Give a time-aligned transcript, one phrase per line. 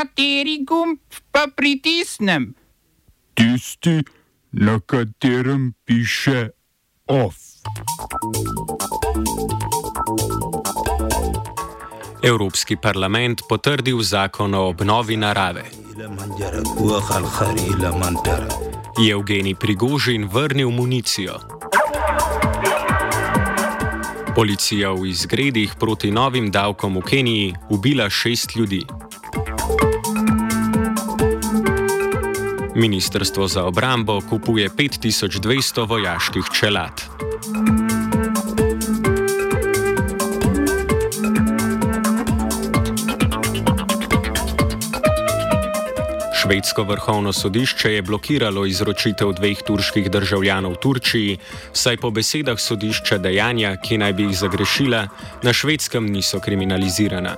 [0.00, 0.96] Kateri gumb
[1.30, 2.54] pa pritisnem?
[3.34, 4.00] Tisti,
[4.52, 6.48] na katerem piše
[7.06, 7.36] OF.
[12.22, 15.64] Evropski parlament potrdil zakon o obnovi narave.
[19.10, 21.36] Evgeni Prigožin vrnil municijo.
[24.34, 28.80] Policija v izgredih proti novim davkom v Keniji ubila šest ljudi.
[32.80, 37.02] Ministrstvo za obrambo kupuje 5200 vojaških čelad.
[46.42, 51.38] Švedsko vrhovno sodišče je blokiralo izročitev dveh turških državljanov Turčiji,
[51.72, 55.08] saj po besedah sodišča dejanja, ki naj bi jih zagrešila,
[55.42, 57.36] na švedskem niso kriminalizirana.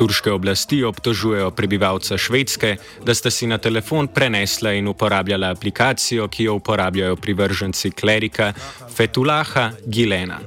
[0.00, 6.44] Turške oblasti obtožujejo prebivalca Švedske, da sta si na telefon prenesla in uporabljala aplikacijo, ki
[6.44, 8.52] jo uporabljajo privrženci klerika
[8.96, 10.38] Fetulaha Gilena.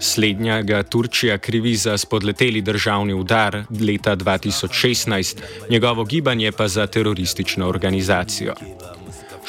[0.00, 5.36] Slednjega Turčija krivi za spodleteli državni udar leta 2016,
[5.70, 8.54] njegovo gibanje pa za teroristično organizacijo.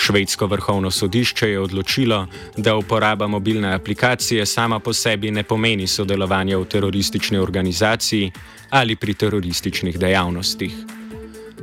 [0.02, 6.58] Švedsko vrhovno sodišče je odločilo, da uporaba mobilne aplikacije sama po sebi ne pomeni sodelovanja
[6.58, 8.32] v teroristični organizaciji
[8.70, 10.74] ali pri terorističnih dejavnostih.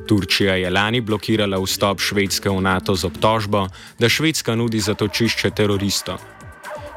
[0.07, 3.67] Turčija je lani blokirala vstop Švedske v NATO z obtožbo,
[3.99, 6.38] da Švedska nudi zatočišče teroristom.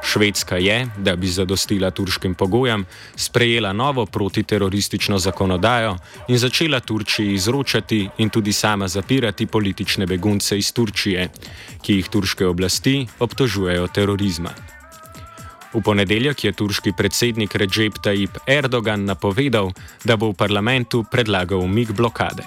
[0.02, 2.84] Švedska je, da bi zadostila turškim pogojem,
[3.16, 5.96] sprejela novo protiteroristično zakonodajo
[6.28, 11.28] in začela Turčiji izročati in tudi sama zapirati politične begunce iz Turčije,
[11.82, 14.50] ki jih turške oblasti obtožujejo terorizma.
[15.74, 19.72] V ponedeljek je turški predsednik Recep Tayyip Erdogan napovedal,
[20.04, 22.44] da bo v parlamentu predlagal umik blokade.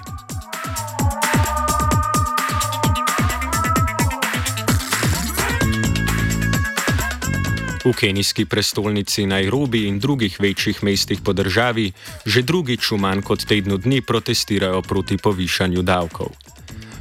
[7.85, 11.91] V kenijski prestolnici Nairobi in drugih večjih mestih po državi
[12.25, 16.33] že drugič v manj kot tednu dni protestirajo proti povišanju davkov.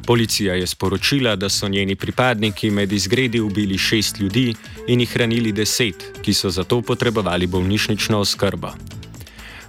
[0.07, 4.55] Policija je sporočila, da so njeni pripadniki med izgredi ubili šest ljudi
[4.89, 8.77] in jih hranili deset, ki so zato potrebovali bolnišnično oskrbo.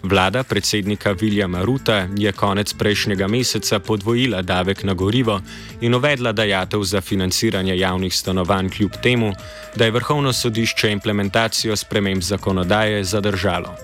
[0.06, 5.42] Vlada predsednika Viljama Ruta je konec prejšnjega meseca podvojila davek na gorivo
[5.82, 9.34] in uvedla dajatev za financiranje javnih stanovanj, kljub temu,
[9.76, 13.76] da je vrhovno sodišče implementacijo sprememb zakonodaje zadržalo.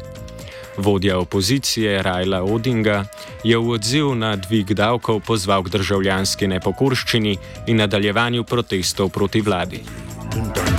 [0.78, 3.06] Vodja opozicije Rajla Odinga
[3.44, 9.82] je v odziv na dvig davkov pozval k državljanski nepokorščini in nadaljevanju protestov proti vladi.
[10.34, 10.71] Dun, dun.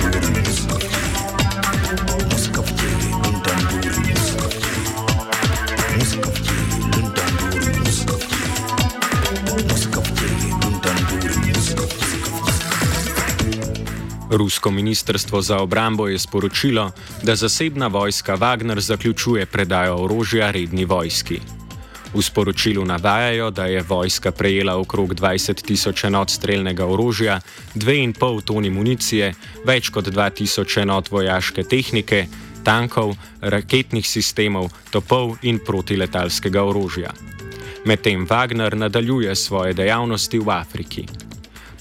[14.33, 16.91] Rusko ministrstvo za obrambo je sporočilo,
[17.23, 21.39] da zasebna vojska Wagner zaključuje predajo orožja redni vojski.
[22.13, 27.39] V sporočilu navajajo, da je vojska prejela okrog 20 tisoč enot streljnega orožja,
[27.75, 29.33] 2,5 toni municije,
[29.65, 32.25] več kot 2 tisoč enot vojaške tehnike,
[32.63, 37.13] tankov, raketnih sistemov, topov in protiletalskega orožja.
[37.85, 41.05] Medtem Wagner nadaljuje svoje dejavnosti v Afriki.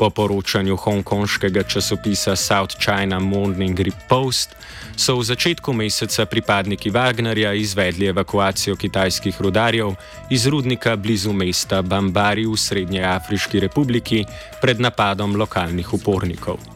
[0.02, 4.56] Po poročanju hongkonškega časopisa South China Morning Post
[4.98, 9.94] so v začetku meseca pripadniki Wagnerja izvedli evakuacijo kitajskih rudarjev
[10.30, 14.24] iz rudnika blizu mesta Bambari v Srednje Afriški republiki
[14.60, 16.71] pred napadom lokalnih upornikov.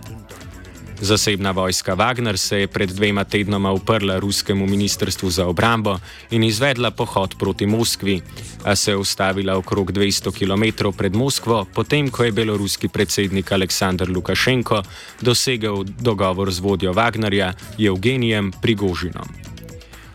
[1.00, 5.98] Zasebna vojska Wagner se je pred dvema tednoma uprla ruskemu ministrstvu za obrambo
[6.30, 8.22] in izvedla pohod proti Moskvi,
[8.64, 14.10] a se je ustavila okrog 200 km pred Moskvo, potem ko je beloruski predsednik Aleksandr
[14.10, 14.82] Lukašenko
[15.20, 19.28] dosegel dogovor z vodjo Wagnerja Evgenijem Prigožinom.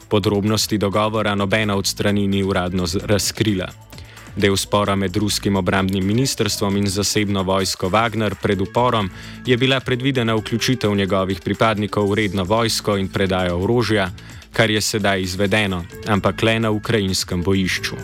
[0.09, 3.90] Podrobnosti dogovora nobena od strani ni uradno razkrila.
[4.35, 9.09] Del spora med ruskim obrambnim ministrstvom in zasebno vojsko Wagner pred uporom
[9.45, 14.09] je bila predvidena vključitev njegovih pripadnikov v redno vojsko in predajo orožja,
[14.53, 17.95] kar je sedaj izvedeno, ampak le na ukrajinskem bojišču.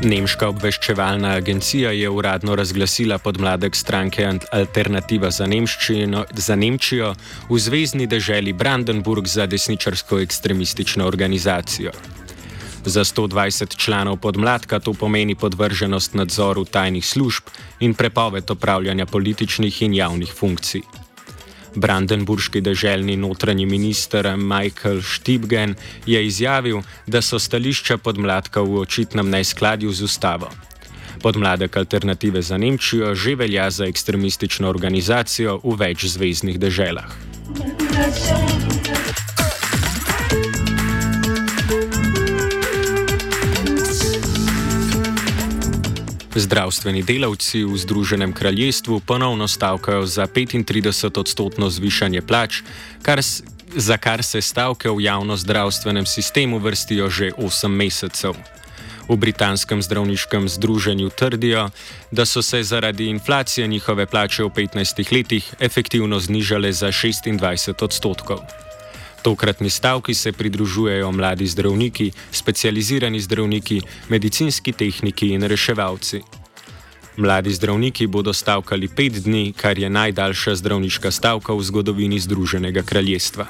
[0.00, 5.44] Nemška obveščevalna agencija je uradno razglasila podmladek stranke Alternativa za,
[6.32, 7.10] za Nemčijo
[7.50, 11.92] v zvezdni deželi Brandenburg za desničarsko ekstremistično organizacijo.
[12.84, 19.94] Za 120 članov podmladka to pomeni podvrženost nadzoru tajnih služb in prepoved opravljanja političnih in
[19.94, 21.09] javnih funkcij.
[21.74, 25.74] Brandenburški deželni notranji minister Michael Štibgen
[26.06, 30.50] je izjavil, da so stališča podmladka v očitnem neskladju z ustavo.
[31.22, 37.12] Podmladek alternative za Nemčijo že velja za ekstremistično organizacijo v več zvezdnih deželah.
[46.30, 52.62] Zdravstveni delavci v Združenem kraljestvu ponovno stavkajo za 35 odstotno zvišanje plač,
[53.02, 53.18] kar,
[53.74, 58.38] za kar se stavke v javno zdravstvenem sistemu vrstijo že 8 mesecev.
[59.10, 61.70] V britanskem zdravniškem združenju trdijo,
[62.10, 68.38] da so se zaradi inflacije njihove plače v 15 letih efektivno znižale za 26 odstotkov.
[69.22, 76.22] Tokratni stavki se pridružujejo mladi zdravniki, specializirani zdravniki, medicinski tehniki in reševalci.
[77.16, 83.46] Mladi zdravniki bodo stavkali pet dni, kar je najdaljša zdravniška stavka v zgodovini Združenega kraljestva.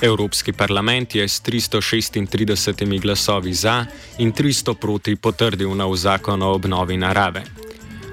[0.00, 3.86] Evropski parlament je s 336 glasovi za
[4.18, 7.42] in 300 proti potrdil nov zakon o obnovi narave.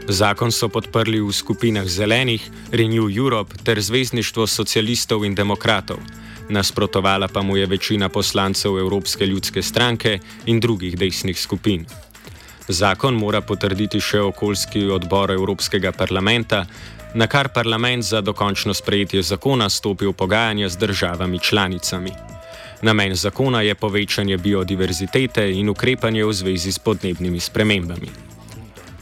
[0.07, 2.41] Zakon so podprli v skupinah Zelenih,
[2.71, 5.97] Renew Europe ter Zvezdništvo socialistov in demokratov.
[6.49, 11.85] Nasprotovala pa mu je večina poslancev Evropske ljudske stranke in drugih desnih skupin.
[12.67, 16.65] Zakon mora potrditi še okoljski odbor Evropskega parlamenta,
[17.13, 22.11] na kar parlament za dokončno sprejetje zakona stopi v pogajanja z državami članicami.
[22.81, 28.09] Namen zakona je povečanje biodiverzitete in ukrepanje v zvezi s podnebnimi spremembami.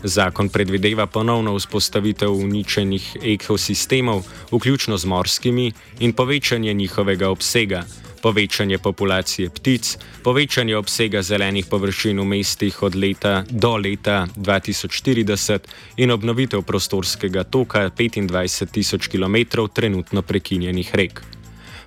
[0.03, 7.85] Zakon predvideva ponovno vzpostavitev uničenih ekosistemov, vključno z morskimi, in povečanje njihovega obsega,
[8.23, 15.59] povečanje populacije ptic, povečanje obsega zelenih površin v mestih od leta do leta 2040
[15.99, 21.23] in obnovitev prostorskega toka 25 tisoč km trenutno prekinjenih rek.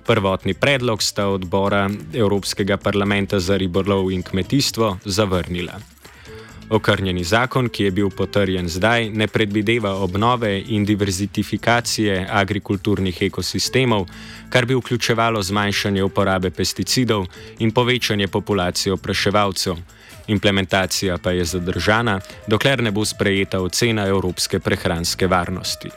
[0.05, 5.96] Prvotni predlog sta odbora Evropskega parlamenta za ribolov in kmetijstvo zavrnila.
[6.69, 14.03] Okrnjeni zakon, ki je bil potrjen zdaj, ne predvideva obnove in diverzitifikacije agrikulturnih ekosistemov,
[14.49, 17.25] kar bi vključevalo zmanjšanje uporabe pesticidov
[17.59, 19.75] in povečanje populacije opraševalcev.
[20.27, 25.89] Implementacija pa je zadržana, dokler ne bo sprejeta ocena evropske prehranske varnosti.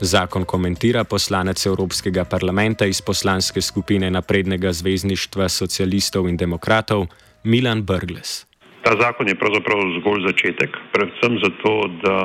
[0.00, 7.06] Zakon komentira poslanec Evropskega parlamenta iz poslanske skupine naprednega zvezdništva socialistov in demokratov
[7.44, 8.51] Milan Brgles.
[8.82, 12.16] Ta zakon je pravzaprav zgolj začetek, predvsem zato, da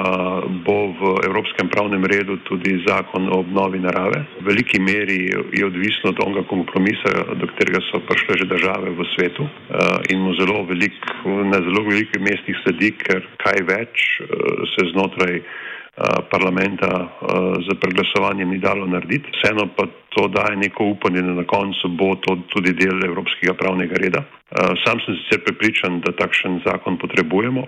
[0.65, 4.23] bo v evropskem pravnem redu tudi zakon o obnovi narave.
[4.41, 5.19] V veliki meri
[5.53, 10.25] je odvisno od onega kompromisa, do katerega so prišle že države v svetu eh, in
[10.25, 14.25] mu zelo velik, na zelo velikih mestih sledi, ker kaj več eh,
[14.73, 15.37] se znotraj
[16.29, 17.07] parlamenta eh,
[17.65, 19.31] z preglasovanjem ni dalo narediti.
[19.33, 23.95] Vseeno pa to daje neko upanje, da na koncu bo to tudi del evropskega pravnega
[23.97, 24.21] reda.
[24.21, 27.65] Eh, sam sem sicer prepričan, da takšen zakon potrebujemo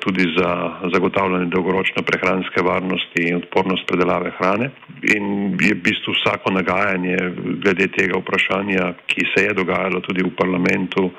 [0.00, 0.50] tudi za
[0.94, 4.70] zagotavljanje dolgoročne prehranske varnosti in odpornost predelave hrane.
[5.14, 7.16] In je v bistvu vsako nagajanje
[7.64, 11.10] glede tega vprašanja, ki se je dogajalo tudi v parlamentu,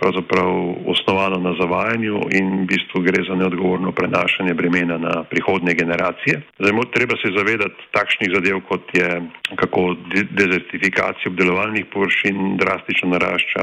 [0.00, 0.50] pravzaprav
[0.92, 6.42] osnovano na zavajanju in v bistvu gre za neodgovorno prenašanje bremena na prihodne generacije.
[6.58, 9.08] Zdaj, treba se zavedati takšnih zadev, kot je
[9.56, 9.96] kako
[10.40, 13.62] dezertifikacija obdelovalnih površin drastično narašča,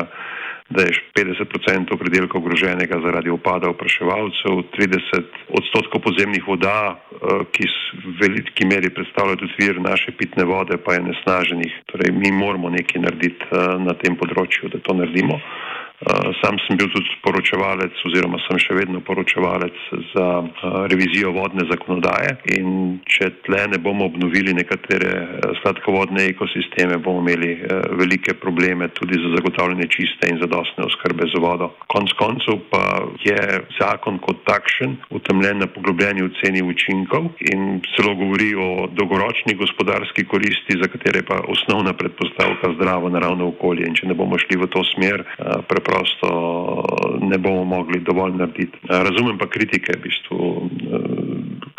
[0.70, 5.24] da je 50% predelka ogroženega zaradi upada opraševalcev, 30
[5.60, 7.68] odstotkov podzemnih voda, eh, ki
[8.04, 11.74] v veliki meri predstavljajo tudi vir naše pitne vode, pa je nesnaženih.
[11.86, 15.40] Torej, mi moramo nekaj narediti eh, na tem področju, da to naredimo.
[16.04, 19.78] Eh, sam sem bil tudi poročevalec oziroma sem še vedno poročevalec
[20.12, 26.98] za eh, revizijo vodne zakonodaje in če tle ne bomo obnovili nekatere eh, sladkovodne ekosisteme,
[27.00, 27.54] bomo imeli
[28.00, 31.70] velike probleme tudi za zagotavljanje čiste in zadostne oskrbe z vodo.
[31.94, 32.84] Konc koncev pa
[33.24, 40.28] je zakon kot takšen utemljen na poglobljeni oceni učinkov in celo govori o dolgoročni gospodarski
[40.28, 44.72] koristi, za katere pa osnovna predpostavka zdravo naravno okolje in če ne bomo šli v
[44.74, 45.24] to smer,
[45.70, 46.28] preprosto preprosto
[47.22, 48.78] ne bomo mogli dovolj narediti.
[48.90, 50.33] Razumem pa kritike, v bistvu,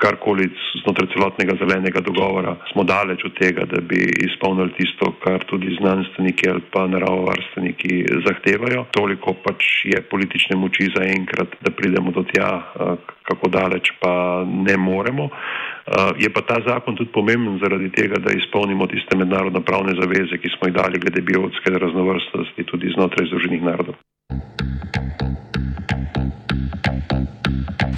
[0.04, 0.48] karkoli
[0.82, 6.50] znotraj celotnega zelenega dogovora, smo daleč od tega, da bi izpolnili tisto, kar tudi znanstveniki
[6.52, 8.84] ali pa naravovarstveniki zahtevajo.
[8.98, 12.50] Toliko pač je politične moči za enkrat, da pridemo do tja,
[13.28, 15.28] kako daleč pa ne moremo.
[16.20, 20.52] Je pa ta zakon tudi pomemben zaradi tega, da izpolnimo tiste mednarodno pravne zaveze, ki
[20.56, 24.00] smo jih dali glede biotske raznovrstnosti tudi znotraj Združenih narodov.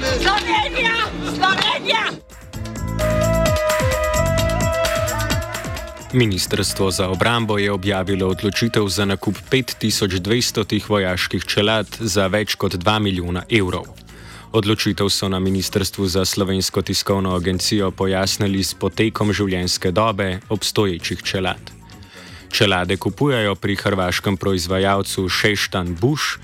[0.00, 0.94] Slovenija, Slovenija,
[1.36, 2.04] Slovenija.
[6.12, 12.98] Ministrstvo za obrambo je objavilo odločitev za nakup 5200 vojaških čelad za več kot 2
[12.98, 13.84] milijona evrov.
[14.52, 21.70] Odločitev so na Ministrstvu za slovensko tiskovno agencijo pojasnili s potekom življenjske dobe obstoječih čelad.
[22.50, 26.40] Čelade kupujajo pri hrvaškem proizvajalcu Šeštan Bush.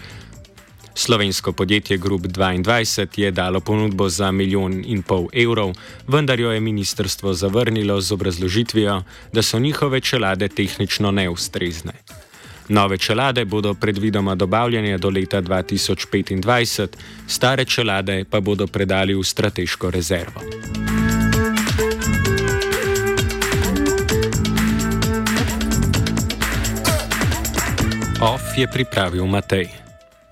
[0.99, 5.75] Slovensko podjetje Group 22 je dalo ponudbo za milijon in pol evrov,
[6.09, 11.93] vendar jo je ministrstvo zavrnilo z obrazložitvijo, da so njihove čelade tehnično neustrezne.
[12.69, 16.87] Nove čelade bodo predvidoma dobavljene do leta 2025,
[17.27, 20.41] stare čelade pa bodo predali v strateško rezervo.
[28.21, 29.86] OF je pripravil Matej.